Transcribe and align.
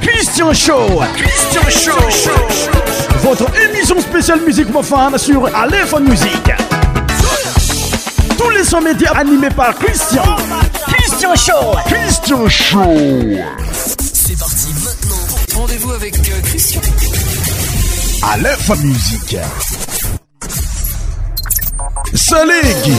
Christian 0.00 0.52
Show. 0.54 0.86
Christian 1.14 1.94
Show. 2.08 2.70
Votre 3.20 3.46
émission 3.60 4.00
spéciale 4.00 4.40
musique 4.42 4.70
profane 4.70 5.16
sur 5.18 5.54
Aléphone 5.54 6.08
Music. 6.08 6.50
Tous 8.38 8.50
les 8.50 8.64
100 8.64 8.80
médias 8.82 9.12
animés 9.12 9.50
par 9.50 9.74
Christian. 9.74 10.24
Christian 10.88 11.34
Show. 11.34 11.76
Christian 11.86 12.48
Show. 12.48 12.94
C'est 14.12 14.38
parti 14.38 14.68
maintenant. 14.84 15.16
Rendez-vous 15.60 15.92
avec 15.92 16.16
euh, 16.16 16.40
Christian. 16.44 16.80
Aléphone 18.32 18.80
Musique. 18.84 19.36
Salegi. 22.14 22.96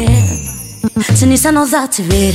tsy 1.14 1.24
nisanao 1.30 1.66
zatsy 1.72 2.02
ver 2.10 2.34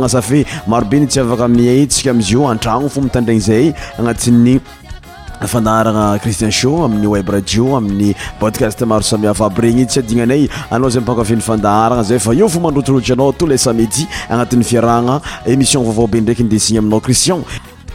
nasafe 0.01 0.45
marobe 0.67 0.99
ny 0.99 1.07
tsy 1.07 1.19
afaka 1.21 1.45
amin 1.45 1.69
ay 1.69 1.85
tsika 1.87 2.09
amizyo 2.11 2.45
antragno 2.49 2.89
fo 2.89 3.01
mitandraigny 3.05 3.43
zay 3.45 3.73
agnatin'ny 3.97 4.59
fandaharana 5.53 6.19
christian 6.23 6.51
sho 6.59 6.73
amin'ny 6.85 7.07
web 7.13 7.29
radio 7.35 7.75
amin'ny 7.77 8.13
podcast 8.41 8.81
maro 8.91 9.01
sami 9.05 9.27
avaby 9.31 9.61
regny 9.67 9.81
io 9.83 9.87
tsy 9.89 9.99
adignanay 10.03 10.47
anao 10.69 10.89
zay 10.91 11.01
mipankafin'ny 11.05 11.41
fandaharana 11.47 12.03
zay 12.11 12.19
fa 12.25 12.33
io 12.37 12.47
fo 12.49 12.59
mandrotrirotry 12.65 13.13
anao 13.17 13.31
tous 13.33 13.47
les 13.49 13.61
sa 13.69 13.73
midi 13.73 14.07
agnatin'ny 14.29 14.63
fiarahagna 14.73 15.21
émission 15.45 15.83
vaovaobe 15.87 16.17
ndraiky 16.21 16.43
ndesigny 16.45 16.77
aminao 16.79 16.99
cristian 17.09 17.43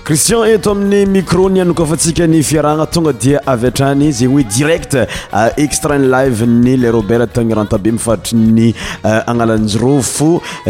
cristian 0.07 0.45
eto 0.47 0.71
amin'ny 0.71 1.03
micro 1.11 1.49
ny 1.51 1.59
anoka 1.61 1.83
fantsika 1.85 2.29
ny 2.31 2.39
fiarahagna 2.47 2.85
tonga 2.87 3.11
dia 3.11 3.41
avy 3.51 3.67
atrany 3.73 4.13
zegny 4.15 4.37
hoe 4.37 4.45
direct 4.57 4.95
euh, 4.95 5.51
extra 5.59 5.97
in 5.99 6.05
live 6.13 6.45
ny 6.47 6.77
le 6.79 6.93
robert 6.95 7.35
ny 7.43 7.51
rantabe 7.59 7.91
mifaritry 7.99 8.39
ny 8.39 8.69
euh, 8.71 9.25
agnalanjy 9.27 9.81
ro 9.83 9.97
fo 10.07 10.29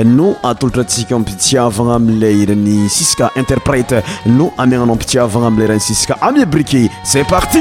no 0.09 0.31
atolatra 0.41 0.87
antsika 0.87 1.19
mpitiavana 1.21 1.99
amiley 2.00 2.47
eran'ny 2.47 2.87
siska 2.88 3.29
interprete 3.37 4.00
no 4.38 4.49
amiagnano 4.56 4.97
ampisiavagna 4.97 5.53
amilay 5.53 5.69
erany 5.69 5.85
siska 5.85 6.17
amiebrique 6.23 6.87
ces 7.05 7.27
parti 7.29 7.61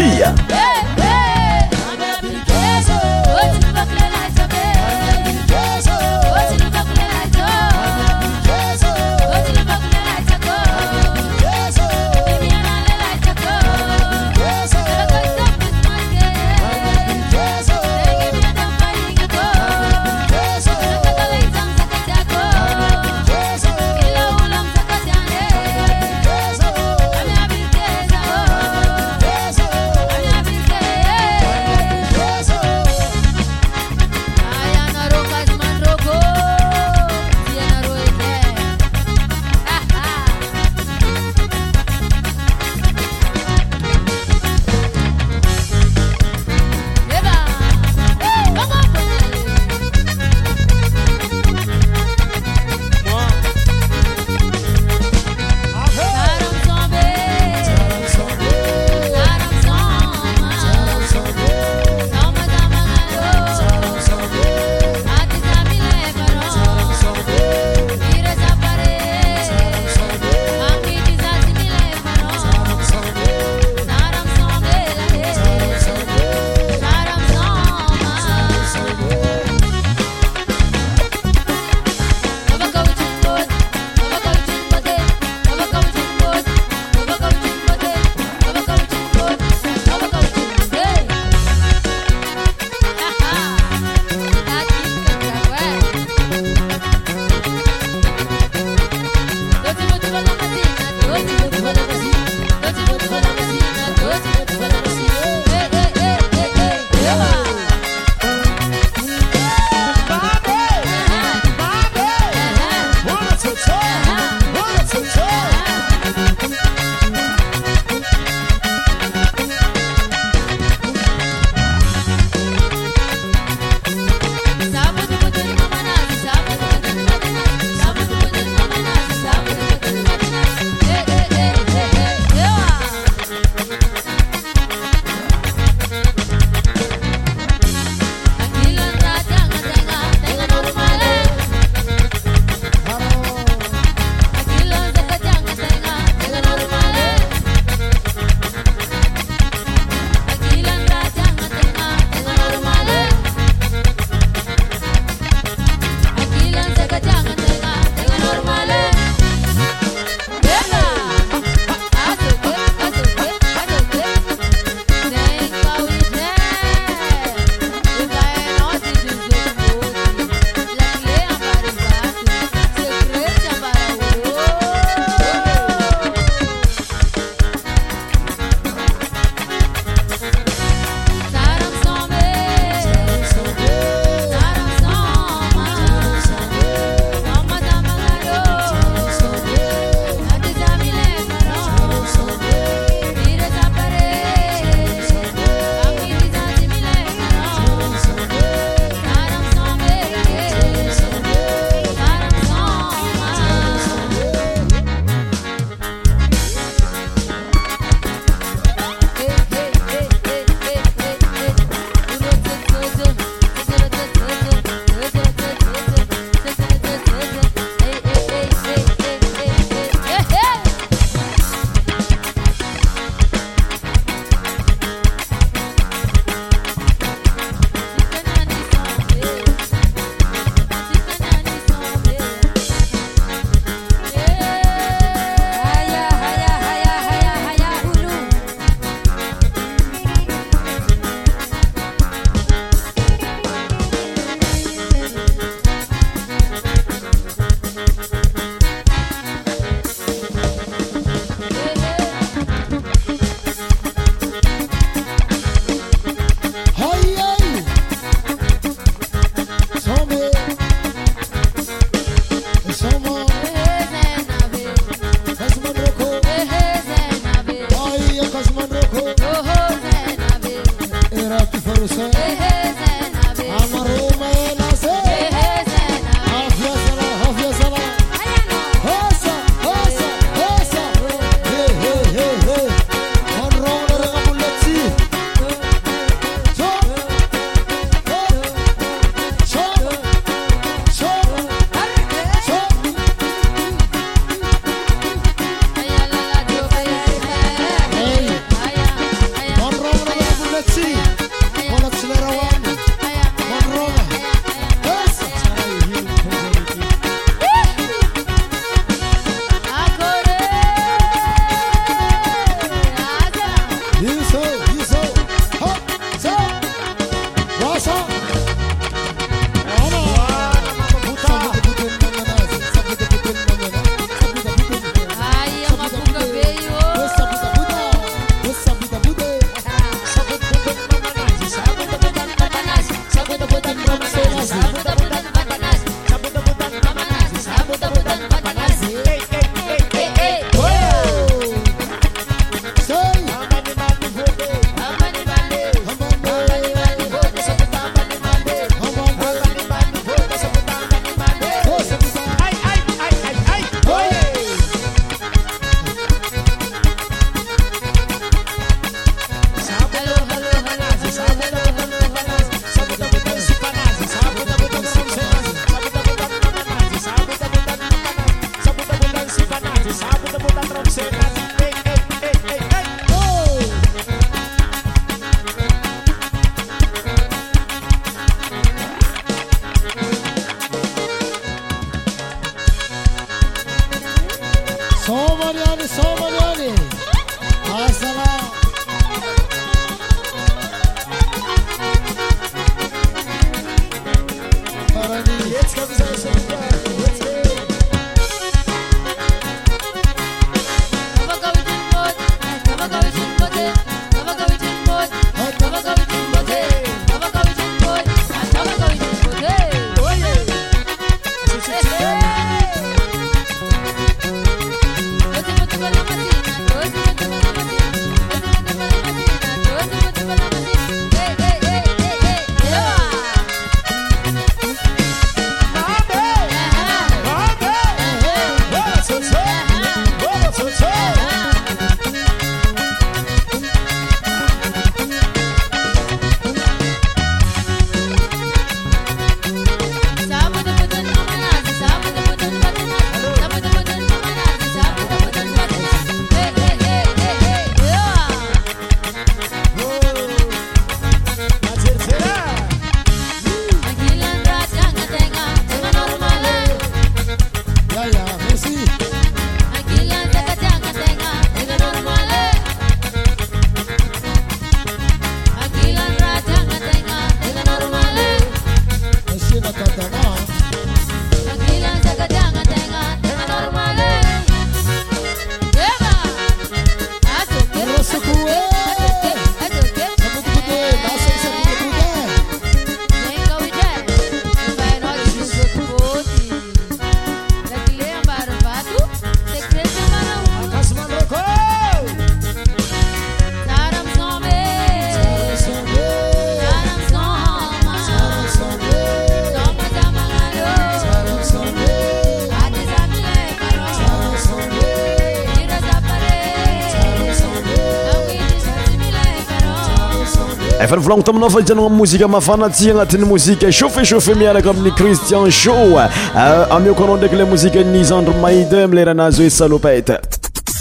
lan 511.09 511.21
taminao 511.21 511.49
fadiagnano 511.49 511.85
a 511.85 511.89
mozike 511.89 512.25
mafanati 512.27 512.89
agnatin'ny 512.89 513.25
mozike 513.25 513.71
chauffet 513.71 514.03
chauffet 514.05 514.33
mianaka 514.35 514.69
amin'ny 514.69 514.91
cristian 514.91 515.51
sho 515.51 515.71
euh, 515.73 516.71
amoko 516.75 517.03
anao 517.03 517.17
ndraky 517.17 517.35
le 517.35 517.45
mozike 517.45 517.79
ani 517.79 517.99
izandro 517.99 518.33
mayd 518.41 518.73
amileranazy 518.75 519.43
e 519.43 519.49
salopete 519.49 520.19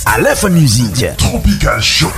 alefa 0.04 0.48
musike 0.48 1.12
tropical 1.16 1.80
sho 1.80 2.08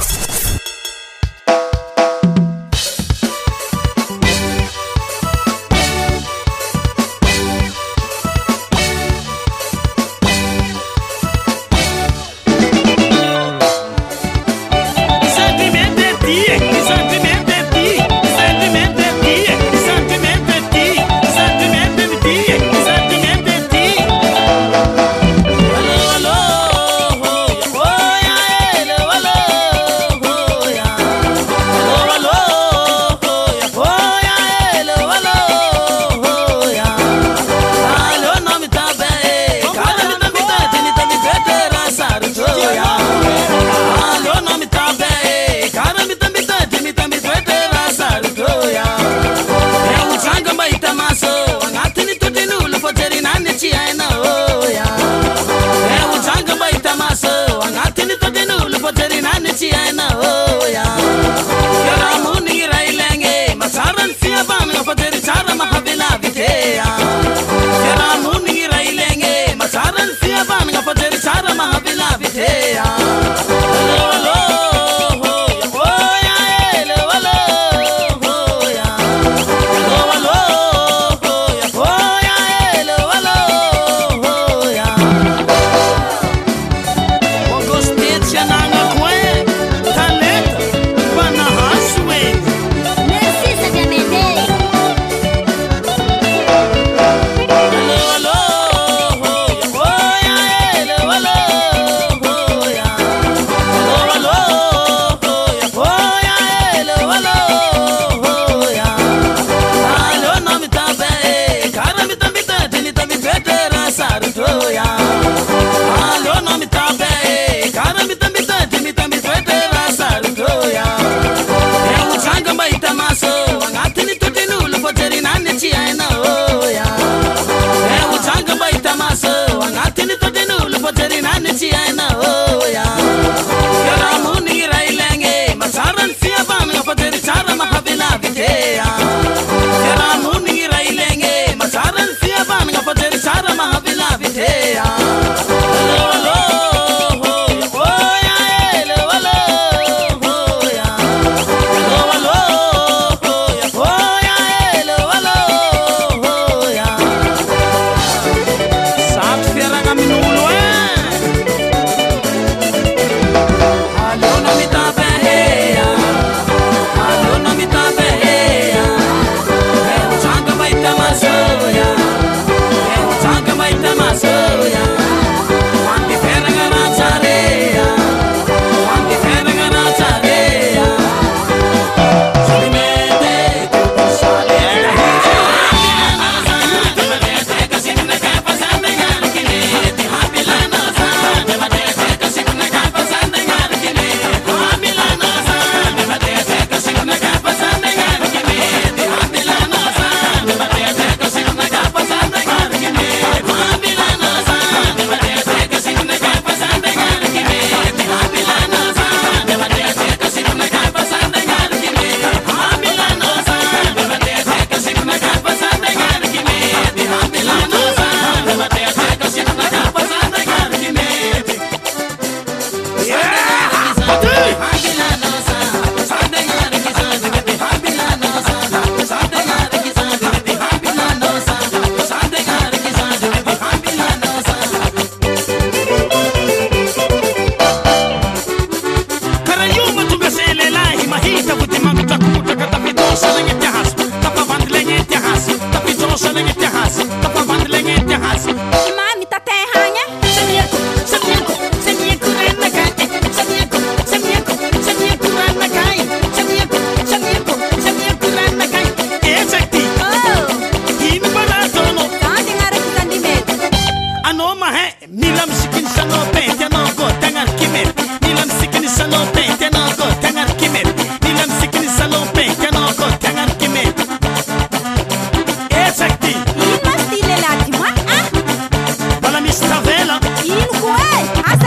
xa 279.68 279.82
fela 279.82 280.14
ko 280.22 280.28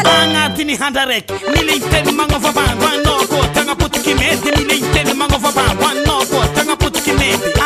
kanga 0.06 0.46
e? 0.50 0.54
tini 0.56 0.76
xanda 0.80 1.06
rek 1.06 1.26
mi 1.52 1.60
len 1.68 1.82
ten 1.92 2.08
mangofa 2.20 2.52
pangoa 2.58 2.94
nogo 3.06 3.40
tanga 3.56 3.76
pod 3.76 3.94
ke 4.06 4.14
mede 4.22 4.50
mi 4.58 4.64
len 4.70 4.84
ten 4.94 5.08
mangofa 5.22 5.50
panga 5.58 5.90
nogo 6.08 6.40
tanga 6.56 6.76
pod 6.82 6.96
ke 7.06 7.14
mede 7.20 7.59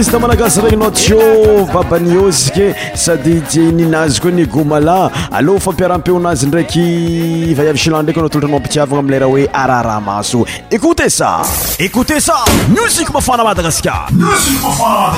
itmaagasarany 0.00 0.76
nao 0.76 0.90
tio 0.90 1.66
babaniozik 1.74 2.58
sady 3.02 3.40
tia 3.48 3.62
ininazy 3.68 4.20
koa 4.20 4.30
nigomala 4.30 5.10
alloa 5.32 5.60
fampiaram-pioanazy 5.66 6.46
ndraiky 6.46 7.54
vaiavisilandraiky 7.56 8.20
anao 8.20 8.28
tolotra 8.28 8.48
nmampitiavana 8.48 8.98
amleyraha 9.00 9.30
hoe 9.32 9.46
araraha 9.52 10.00
maso 10.00 10.46
écote 10.70 11.10
sa 11.18 11.30
écote 11.78 12.20
sa 12.20 12.34
musik 12.68 13.08
mafana 13.14 13.44
madagaskaraaaa 13.44 15.12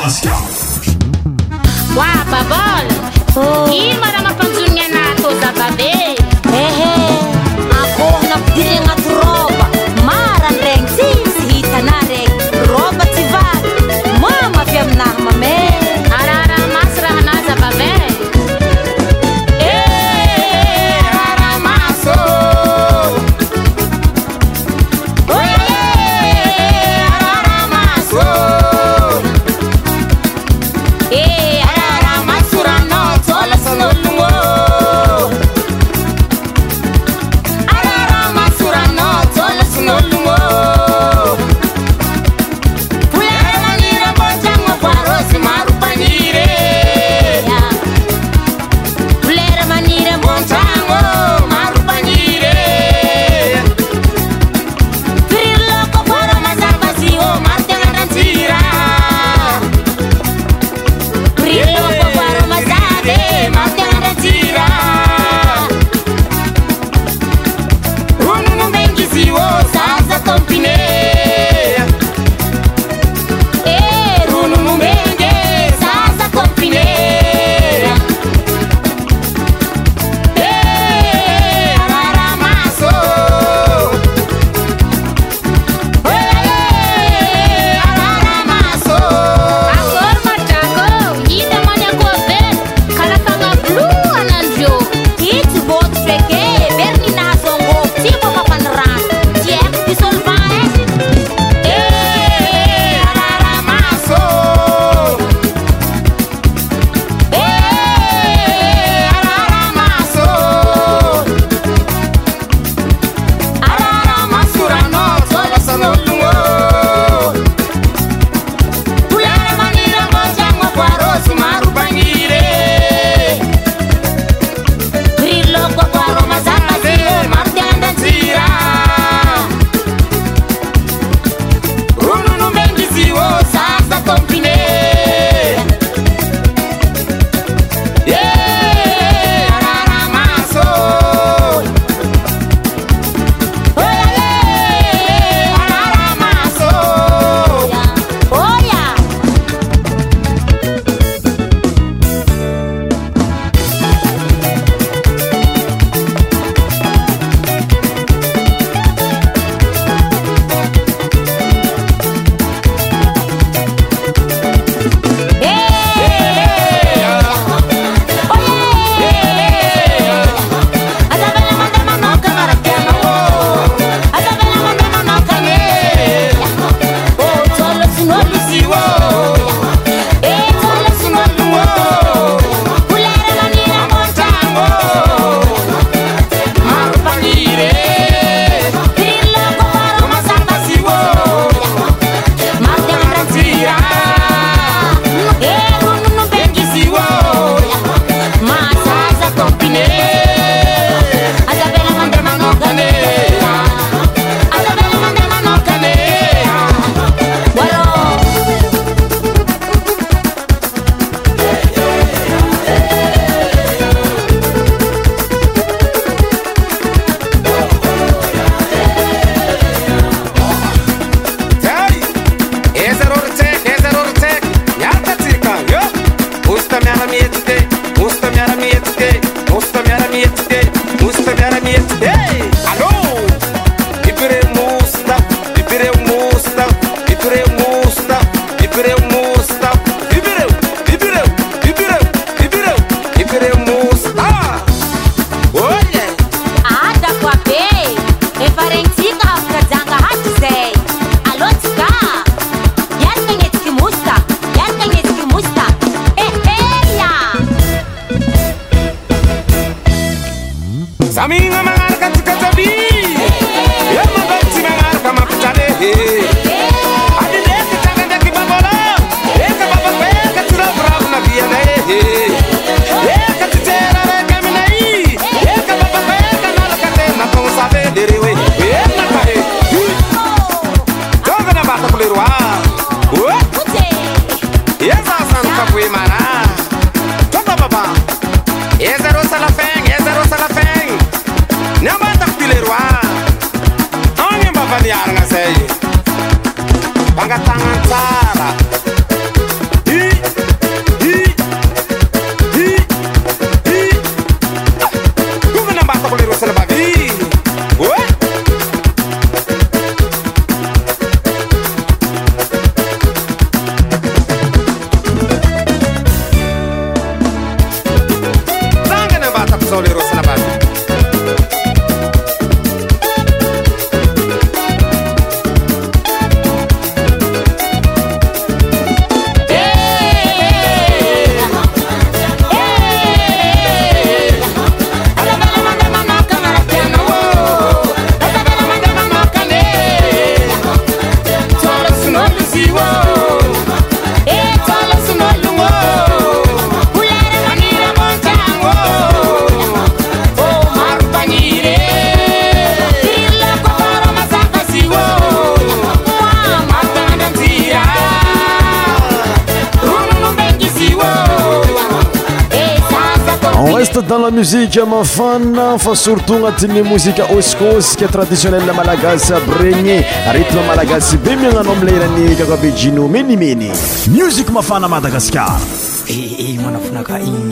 amafana 364.76 365.78
fa 365.78 365.94
surtot 365.96 366.36
anatin'ny 366.36 366.82
mozika 366.82 367.24
oskoska 367.36 368.06
traditionnel 368.08 368.72
malagasy 368.76 369.34
aby 369.34 369.52
regny 369.62 370.04
aretna 370.28 370.62
malagasy 370.68 371.16
be 371.24 371.36
miagnano 371.36 371.70
amileheran'ny 371.72 372.36
kakabejeno 372.36 373.08
menimeny 373.08 373.72
miusik 374.12 374.50
mafana 374.52 374.88
madagasikaremanafinak 374.92 377.08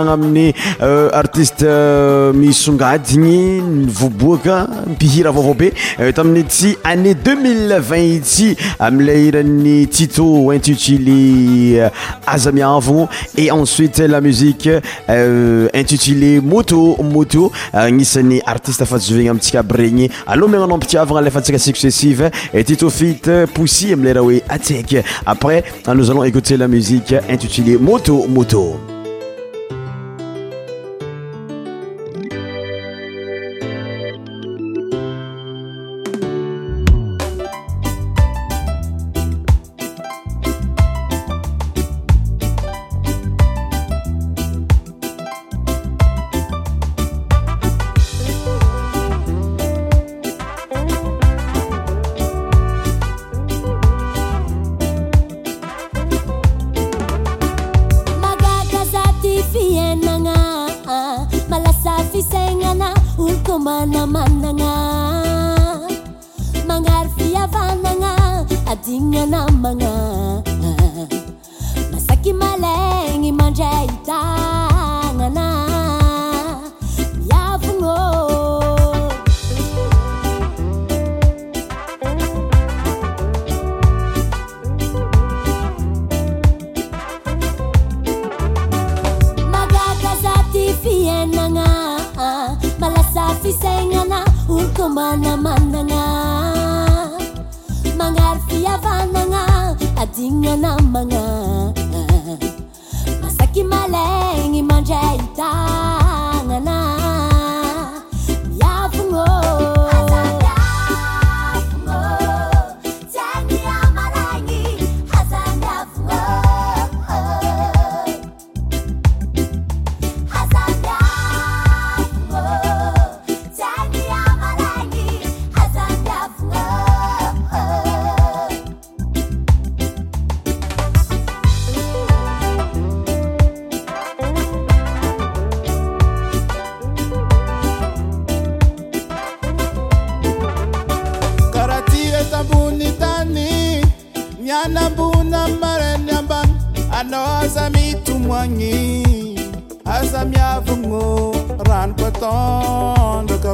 anaamin'yartiste 0.02 1.68
euh, 1.68 1.76
euh, 2.28 2.34
misongainy 2.34 3.62
aka 4.38 4.56
pihiraabe 5.00 5.66
euh, 6.00 6.14
tamin'y 6.14 6.44
ty 6.44 6.76
ané 6.84 7.14
202 7.14 8.56
amilay 8.80 9.26
irany 9.28 9.88
tit 9.88 10.18
intitilé 10.56 11.90
azamiavno 12.28 13.08
et 13.38 13.52
ensite 13.52 14.00
la 14.00 14.22
muie 14.22 14.56
intilémt 15.74 16.72
anisan'y 17.74 18.42
artiseahaovna 18.46 19.32
amta 19.32 19.60
abyreny 19.60 20.10
alhamnao 20.28 20.78
piiavanaeatuccessi 20.78 21.92
titfitssi 22.68 23.96
mer 23.96 24.18
oes 24.22 24.42
après, 25.50 25.64
hein, 25.86 25.96
nous 25.96 26.10
allons 26.10 26.24
écouter 26.24 26.58
la 26.58 26.68
musique 26.68 27.14
intitulée 27.30 27.78
Moto 27.78 28.26
Moto. 28.28 28.78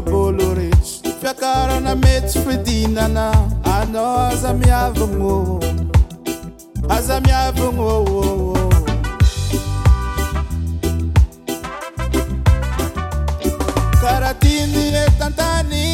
boloretsy 0.02 1.10
fiakarana 1.22 1.96
mety 1.96 2.40
fidinana 2.42 3.26
anao 3.78 4.20
aza 4.30 4.54
miavagno 4.54 5.36
aza 6.90 7.22
miavagno 7.22 7.90
karaha 14.02 14.34
ty 14.42 14.58
ny 14.72 14.78
etantany 15.04 15.88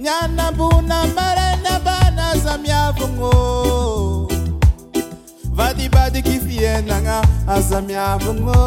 nianambona 0.00 0.96
maraina 1.16 1.72
bana 1.86 2.22
aza 2.32 2.58
miavagno 2.58 3.30
vadibadiky 5.56 6.40
fiainagna 6.46 7.16
aza 7.48 7.80
miavagno 7.80 8.62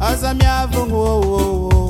aza 0.00 0.34
miavagno 0.34 1.89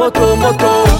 moto, 0.00 0.34
moto. 0.36 0.99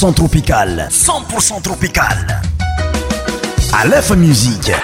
100% 0.00 0.12
tropical. 0.14 0.86
100% 0.88 1.60
tropical. 1.60 2.40
Aleph 3.74 4.14
Musique. 4.16 4.74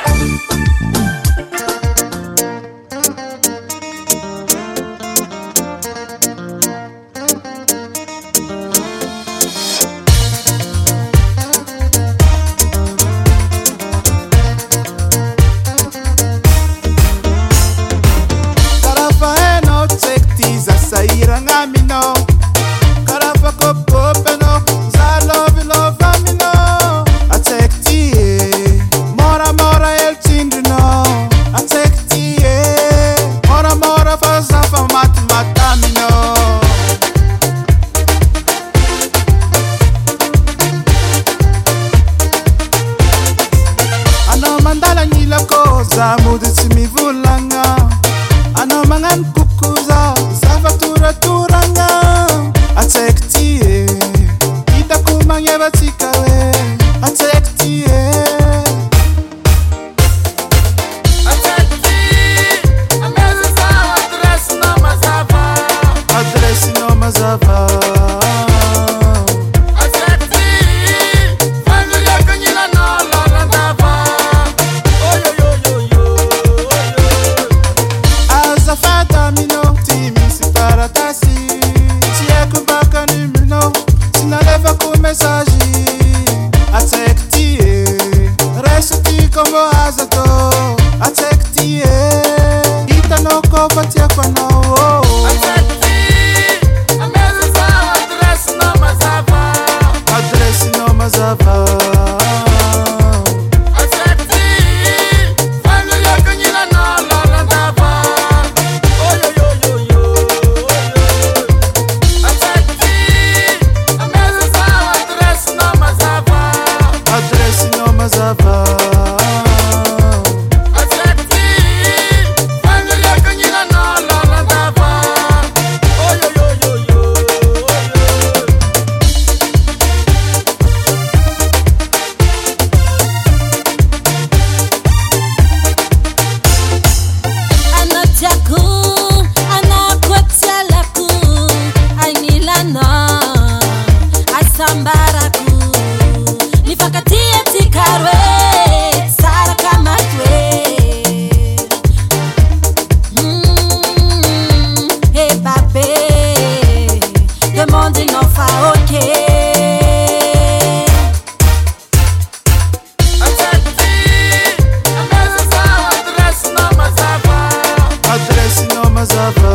because 169.09 169.37
of 169.37 169.46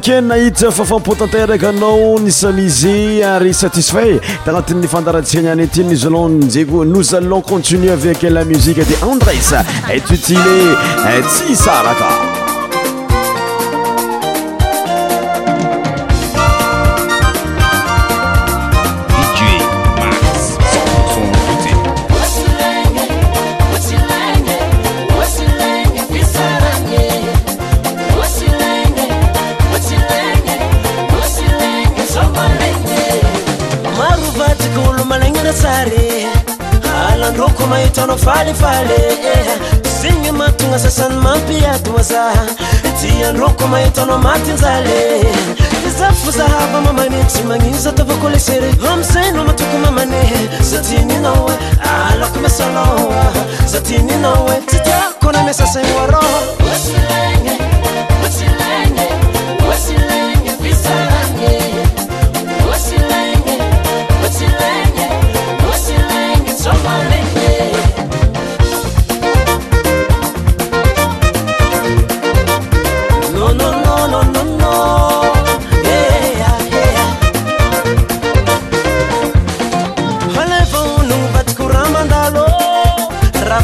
ke 0.00 0.16
nahita 0.24 0.70
fafampotanteraka 0.72 1.68
anao 1.74 2.16
nisalize 2.24 3.20
ary 3.32 3.52
satisfait 3.52 4.22
tagnatin'ny 4.46 4.88
fandaratsika 4.94 5.44
niany 5.44 5.66
ety 5.68 5.84
noz 5.88 6.06
alon 6.10 6.40
zako 6.56 6.86
nos 6.92 7.12
alons 7.20 7.44
continuer 7.52 7.92
avec 7.98 8.22
la 8.36 8.44
muzique 8.44 8.80
de 8.92 8.96
andres 9.10 9.52
etutilé 9.92 10.58
eh, 11.12 11.22
tsy 11.30 11.54
salata 11.56 12.39
ty 43.00 43.22
andrôko 43.22 43.66
mahitanao 43.68 44.18
matynzale 44.18 45.22
zakozahafa 45.98 46.80
mamaney 46.84 47.24
tsy 47.28 47.44
magnio 47.44 47.78
za 47.78 47.92
taovako 47.92 48.28
lesery 48.30 48.70
vô 48.82 48.96
misay 48.96 49.30
no 49.32 49.44
matako 49.44 49.78
mamanehy 49.84 50.42
za 50.60 50.78
tynina 50.82 51.30
oe 51.44 51.54
alako 51.94 52.38
misanaoa 52.40 53.32
zatyninao 53.72 54.46
oe 54.48 54.58
tsy 54.68 54.78
tiakô 54.86 55.32
na 55.32 55.42
misasagny 55.42 55.92
oarô 55.92 57.19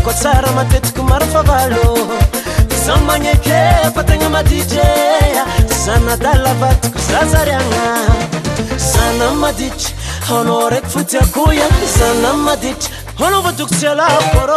atsara 0.09 0.51
matetiko 0.59 1.03
marafavalo 1.03 1.87
zamagneke 2.87 3.59
fatagna 3.95 4.29
madijea 4.37 5.45
zanadalavatoko 5.85 6.99
zazaryagna 7.09 7.87
zanaymaditry 8.93 9.95
hôna 10.29 10.55
raky 10.73 10.91
fotiakoia 10.95 11.67
zanaymaditry 11.99 12.95
hônaovadokosialakôra 13.19 14.57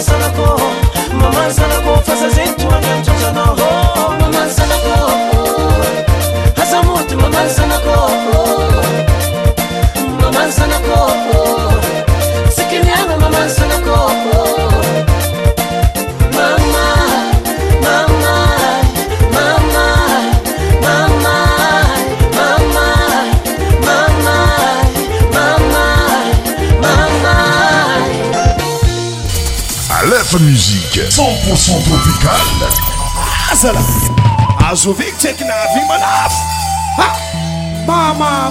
solo 0.00 0.32
con 0.34 0.57
sototikaa 31.56 32.68
azala 33.52 33.80
azovikteknavimanav 34.70 36.32
mama 37.86 38.50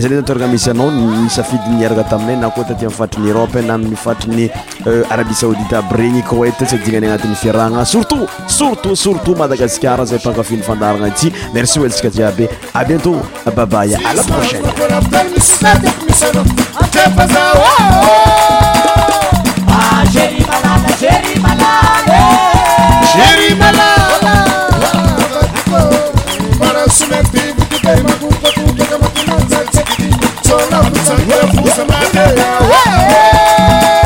za 0.01 0.07
z 0.07 0.11
naterana 0.11 0.47
misy 0.47 0.71
anao 0.71 0.91
misafidy 0.91 1.69
niaraka 1.69 2.03
taminay 2.09 2.35
na 2.37 2.49
ko 2.49 2.63
tatia 2.63 2.89
mi'fatriny 2.89 3.29
éropen 3.33 3.71
aminifatriny 3.71 4.49
arabia 5.09 5.33
saoudita 5.35 5.77
aby 5.79 5.95
regny 5.97 6.23
coete 6.23 6.65
sy 6.65 6.75
adinanay 6.75 7.09
anatin'ny 7.09 7.35
fiarahagna 7.35 7.85
surtout 7.85 8.25
surtout 8.47 8.95
surtout 8.97 9.37
madagascar 9.37 9.99
zay 10.05 10.17
mpankafinyfandarana 10.17 11.07
ity 11.07 11.31
merci 11.53 11.79
otsika 11.79 12.09
jia 12.09 12.31
be 12.31 12.49
a 12.73 12.83
bientôt 12.85 13.21
babaya 13.55 13.99
à 14.09 14.13
la 14.13 14.23
prochaine 14.23 14.65
Somebody. 31.81 32.07
Hey. 32.11 34.00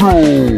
Show. 0.01 0.50